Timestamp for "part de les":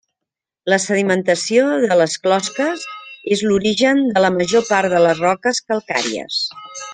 4.71-5.23